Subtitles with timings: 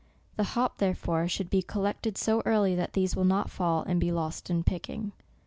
[0.35, 0.79] The hop.
[0.79, 4.63] therefore, should be collected so early that these will not fall, and be lost in
[4.63, 5.11] picking.